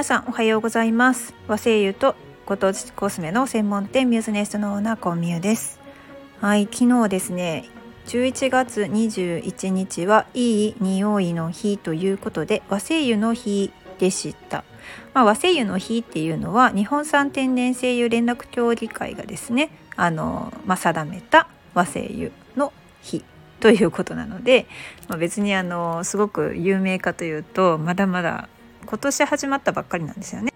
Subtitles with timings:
[0.00, 1.34] 皆さんおはようございます。
[1.46, 2.16] 和製油と
[2.46, 5.78] ご当地コスメの専門店ミューズネストのオーナーコンミューです。
[6.40, 7.68] はい昨日ですね
[8.06, 14.64] 11月21日はいい匂いの日ということで和製油の日でした、
[15.12, 22.72] まあ、和製油の日っていうのは日本産天然精油連絡協議会がですねあの、まあ、定めた和製油の
[23.02, 23.22] 日
[23.60, 24.66] ということなので、
[25.08, 28.48] まあ、別にあのすごく有名かというとまだまだ
[28.90, 30.52] 今年始まったばっかりなんですよね。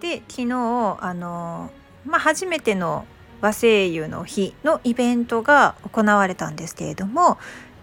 [0.00, 1.70] で昨日あの、
[2.06, 3.04] まあ、初めての
[3.42, 7.36] 和声優の日のイベントが行われたんですけれども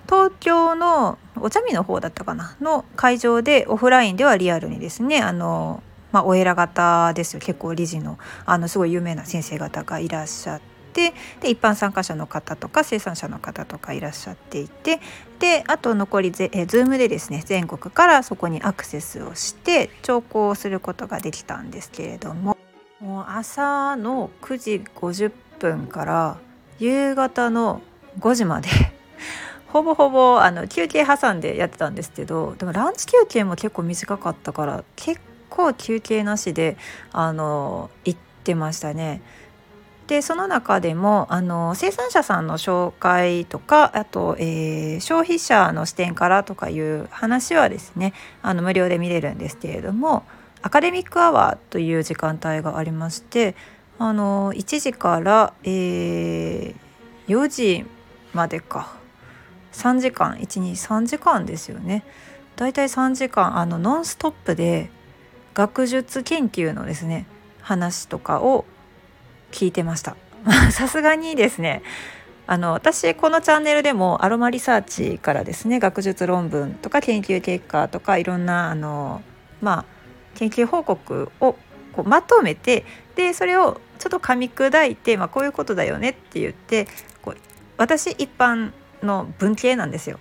[0.07, 10.72] 東京のお茶見の方だったかなの会場でオフラインではリアルにですねあの、まあ、お偉方ですよ結構理事のあのすごい有名な先生方がいらっしゃって。
[10.93, 14.99] てで一般参加者の方とか生産者の方とかいらっしゃっていて
[15.39, 22.57] であと残りぜえ Zoom でですね全国からそこにアクセスをして聴講をすることができたんですけれども
[22.99, 26.37] もう朝の9時50分から
[26.79, 27.81] 夕方の
[28.19, 28.69] 5時まで
[29.67, 36.77] ほぼほぼあの休憩挟んでやってたんですけどでもランチ休憩も結構短かったから結構休憩なしで
[37.11, 39.21] あの行ってましたね。
[40.07, 50.23] でその中でもあの生産者さんの紹介とかあと、えー、消費者の視点からとかいう話はですねあの無料で見れるんですけれども
[50.61, 53.55] アカデミックアワーという時間帯がありまして
[53.97, 56.75] あの1時から、えー、
[57.27, 57.85] 4時
[58.33, 58.95] までか
[59.71, 62.03] 3時間123時間ですよね。
[62.55, 64.91] だいたい3時間あのノンストップで
[65.53, 67.25] 学術研究のですね
[67.61, 68.65] 話とかを
[69.53, 70.17] 聞いてました
[70.71, 71.83] さすがにですね
[72.45, 79.21] あの私このチャンネルでもアロマリサーチからですね学術論文とか研究結果とかいろんなあの
[79.61, 79.85] まあ
[80.35, 81.55] 研究報告を
[81.93, 82.83] こうまとめて
[83.15, 86.87] でそれをちょっと噛み砕いて、まあ、こういうことだよねって言って
[87.21, 87.37] こう
[87.77, 88.71] 私一般
[89.01, 90.19] の文系なんですよ。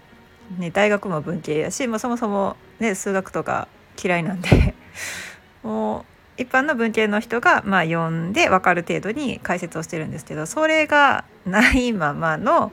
[0.58, 3.68] ね、大学も文系やし、まあ、そもそも、ね、数学とか
[4.02, 4.74] 嫌いなんで
[5.62, 12.72] もう一般の文系の人がまあ読んで分かる程度に解説をしてるんですけどそれがないままの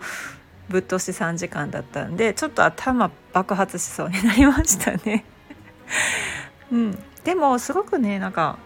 [0.69, 5.25] ぶっ通し3時間だったんでちょっと頭爆発しそうになりましたね。
[6.71, 8.59] うん、でもすごくねなんか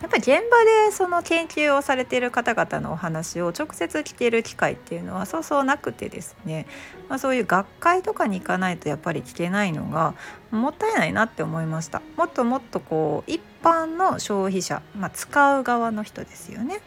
[0.00, 6.66] やっぱり現場でその研究をされている方々のお話を直接聞ける機会っていうのはそうそうなくてですね、
[7.08, 10.14] まあ、そういう学会とかに行かないとやっぱり聞けないのが
[10.52, 12.00] もったいないなって思いました。
[12.16, 16.80] もっともっとこう一般の消費者、まあ、使う側の人ですよね。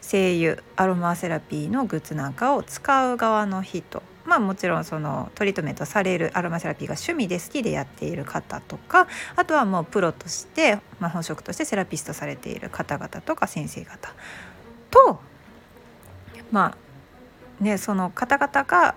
[0.00, 4.02] 精油アロマセラピーのグッズなんかを使う側の人。
[4.32, 9.06] まあもちろんそのトリートメントされるアロマセラピーが趣味で好きでやっている方とか
[9.36, 14.14] あとはもうプロとして、まあ、本職としてセラピストされている方々とか先生方
[14.90, 15.20] と
[16.50, 16.78] ま
[17.60, 18.94] あねその方々が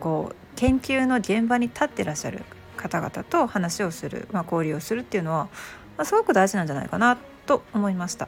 [0.00, 2.44] こう研究の現場に立ってらっしゃる
[2.78, 5.50] 方々と話をする、まあ、交流をするっていうのは、
[5.98, 8.26] まあ、すごく大事なんじゃないかなと思いました。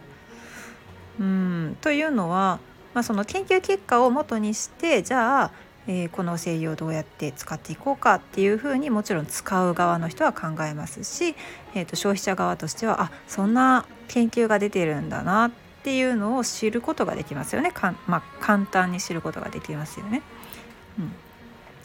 [1.19, 2.59] うんというのは
[2.95, 5.53] まあ、その研究結果を元にしてじゃあ、
[5.87, 11.35] えー、この精油をどうやって使っていこうかっていうふうにもちろん使う側の人は考えますし、
[11.75, 15.51] えー、と消費者側としてはあそんな研究が出てるんだなっ
[15.83, 20.23] ていうのを知ることができますよねかん、まあ、簡単に知ることができますよね。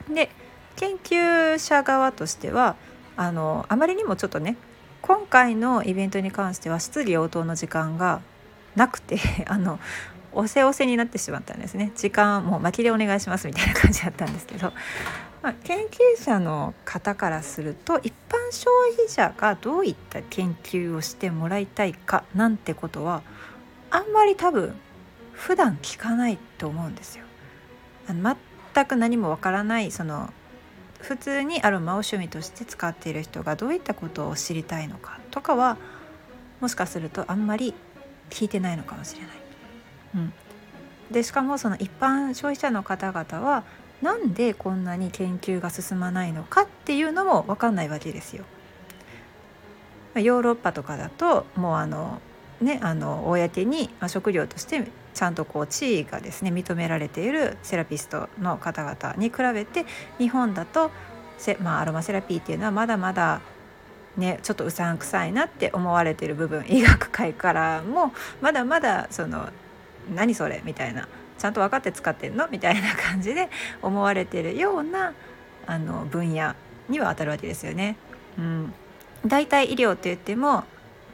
[0.08, 0.30] うん、で
[0.76, 2.76] 研究者側としては
[3.16, 4.58] あのあまりにもちょっとね
[5.02, 8.22] 今回のイベントに関しては質疑応答の時間が
[8.76, 9.80] なくて あの
[10.36, 14.74] おせおせになってしまったんですね時間もう巻きでお願いしますみたいな感じだったんですけど、
[15.42, 23.24] まあ、研究者の方からすると一般消費者がどういった研究をしてもらいたいかなんてことは
[23.90, 24.76] あんまり多分
[25.32, 27.26] 普段聞かないと思うんですよ。
[28.08, 28.38] あの
[28.74, 30.32] 全く何もわからないその
[31.00, 35.78] 普通にアロマを趣味として使っている人がどういったことを知りたいのかとかは
[36.62, 37.74] もしかするとあんまり
[38.30, 39.45] 聞いてないのかもしれない。
[40.16, 40.34] うん、
[41.12, 43.64] でしかもその一般消費者の方々は
[44.02, 48.46] なんでこんなに研究が進まないのかっていうのも分かんないわけですよ。
[50.16, 52.22] ヨーロッパとかだともうあの
[52.62, 59.86] ねあの公に食料としてちゃんとこう地位がですね認められているセラピストの方々に比べて
[60.18, 60.92] 日本だと
[61.60, 63.42] まあ、アロマセラピーっていうのはまだまだ
[64.18, 69.50] ね、ちょっとうさんくさいなって思われている部分医学界からもまだまだその
[70.14, 70.62] 何それ？
[70.66, 71.08] みたいな。
[71.38, 72.48] ちゃんと分かって使ってんの？
[72.50, 73.50] みたいな感じで
[73.82, 75.14] 思われてるような
[75.68, 76.54] あの分野
[76.90, 77.98] には当たるわけですよね。
[78.38, 78.74] うん、
[79.26, 80.64] 代替医療って言っても、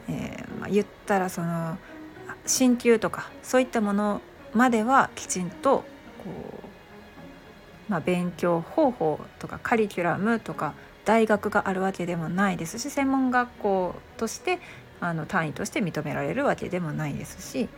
[0.09, 1.77] えー、まあ、言ったらその
[2.45, 4.21] 鍼灸とかそういったもの
[4.53, 5.83] まではきちんとこ
[7.87, 10.73] う、まあ、勉強方法とかカリキュラムとか
[11.05, 14.59] 大学があるわけでもないですし専門学校として
[14.99, 17.69] あの単位として認められるわけでもないですし、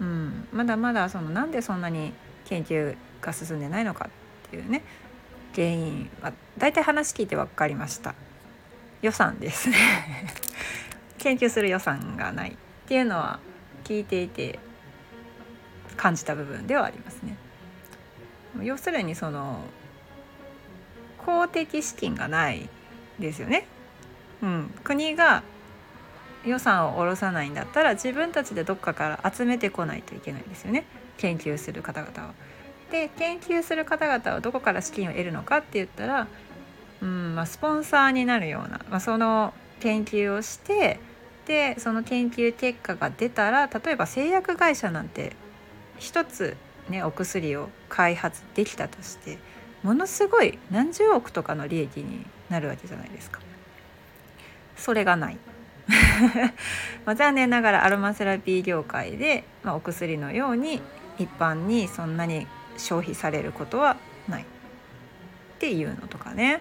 [0.00, 2.12] うん、まだまだそのなんでそんなに
[2.44, 4.08] 研究が進んでないのか
[4.46, 4.82] っていうね
[5.54, 8.14] 原因は大体話聞いて分かりました。
[9.02, 9.76] 予算ですね。
[11.18, 12.54] 研究する予算がないっ
[12.86, 13.40] ていうのは
[13.84, 14.58] 聞いていて
[15.96, 17.36] 感じた部分ではありますね。
[18.62, 19.60] 要するにその
[21.18, 22.68] 公的資金がない
[23.18, 23.66] ですよね、
[24.42, 25.42] うん、国が
[26.46, 30.84] 予算を下ろさないんだったら自分たちでどっかから集めてこないといけないんですよね
[31.18, 32.34] 研究する方々は。
[32.90, 36.28] で研究する方々はどこから資金を得るのかって言ったら、
[37.02, 41.00] うんまあ、スポンサーになるような、まあ、その研究をして
[41.46, 45.34] でその研究結果が出たら例えば製薬会社なんて
[45.98, 46.56] 一つ
[46.88, 49.38] ねお薬を開発できたとして
[49.82, 53.40] ものすごい何十億とかの利益になるわけじゃないですか。
[54.76, 55.38] それがない
[57.04, 60.82] ま残念ながらアロマセラピー業界で、まあ、お薬のように
[61.18, 62.46] 一般にそんなに
[62.76, 63.96] 消費されることは
[64.28, 64.46] ないっ
[65.58, 66.60] ていうのとかね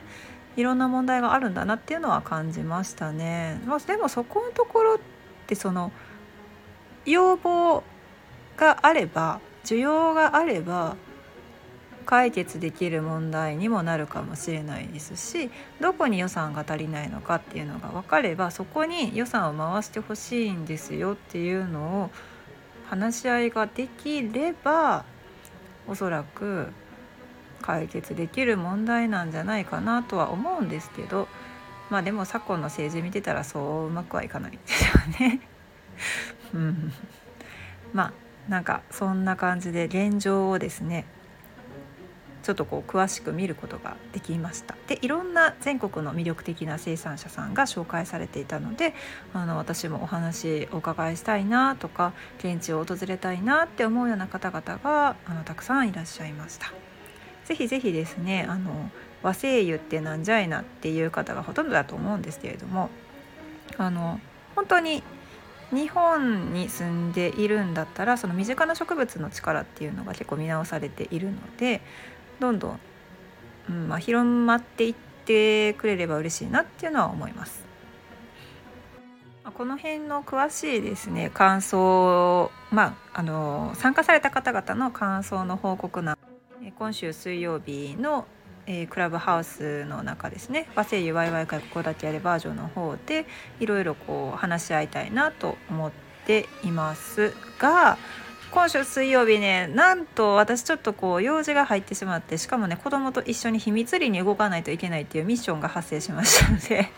[0.55, 3.59] いろんな問題があるんだなっていうのは感じましたね。
[3.65, 4.97] まあ、でもそこのところっ
[5.47, 5.91] てその
[7.05, 7.83] 要望
[8.55, 10.95] があれば需要があれば
[12.05, 15.49] 解決できる問題にもなるかもしれないですし
[15.81, 22.09] どこに予算が足りないのかっていうのが分かればそこに予算を回してほしいんですよっていうのを
[22.89, 25.05] 話し合いができれば
[25.87, 26.67] おそらく
[27.61, 31.27] 解決できる問題なんじゃないかなとは思うんですけど
[31.89, 35.39] まあでも昨今の政治見てたらそううまくはいかないですよね。
[36.53, 36.91] うん、
[37.93, 38.13] まあ
[38.49, 41.05] なんかそんな感じで現状をですね
[42.45, 48.93] ちょっとこう詳しく見ることができましたでいろんな全国の魅力的な生産者さんが紹介されていたので
[49.33, 56.71] あの私もお話お伺いしたいなとか現地を訪れたいなって思うような方々があのたくさんいらっしゃいました。
[57.45, 58.91] ぜひぜひですねあの
[59.23, 62.89] 和製油ってなんじゃいなっていう方がほとんどだと思うんですけれども
[63.77, 64.19] あの
[64.55, 65.03] 本当に
[65.71, 71.81] 日本に住んでいるんだったらその身近な植物の力っていうのが結構見直されているので
[72.39, 72.79] どんどん、
[73.69, 74.95] うんまあ、広まっていっ
[75.25, 77.65] てくれれば嬉しいなっていうのは思います。
[79.53, 86.17] この辺の詳しいですね感想まああの参加された方々の感想の報告な
[86.77, 88.25] 今週水曜日の、
[88.65, 93.27] えー、クラブハウスの中ですね和製油ワイワイ会ここだけやれバージョンの方で
[93.59, 95.91] いろいろこう話し合いたいなと思っ
[96.25, 97.97] ていますが
[98.55, 106.89] 今週水曜日ねなんと私ちょっとこう用事が入ってしまってしかもね子供と一緒に秘密裏に動かないといけないっていうミッションが発生しましたので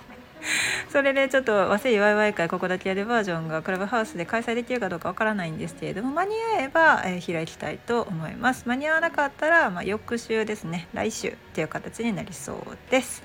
[0.94, 8.65] それでちょっと和製ワイワイ会ここだけやるバージョンがクラブハウスで開催できるかどうかわからないんですけれども間に合えば、えー、開きたいと思います。
[8.68, 10.88] 間に合わなかったら、まあ、翌週ですね。
[10.94, 13.23] 来週っていう形になりそうです。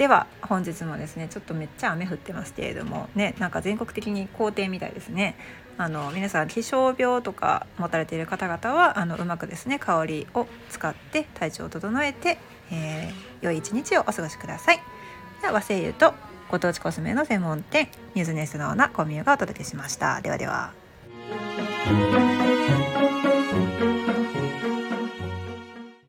[0.00, 5.36] では本日もですねちょっとめっちゃ雨降ってますけれどもねなんか全国的に好天みたいですね
[5.76, 12.38] あの皆さん気象病とか持たれている方々はあのうまくですね香りを使って体調を整えて、
[12.72, 14.80] えー、良い一日をお過ごしください。
[15.42, 16.14] では和製油と
[16.50, 20.22] ご当地コスメの専門店ニューズネスのオーナーコミュがお届けしました。
[20.22, 20.72] ではでは。